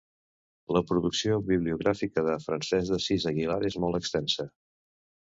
La 0.75 0.81
producció 0.91 1.35
bibliogràfica 1.49 2.23
de 2.27 2.37
Francesc 2.45 2.93
d'Assís 2.93 3.27
Aguilar 3.33 3.59
és 3.69 3.77
molt 3.85 3.99
extensa. 3.99 4.47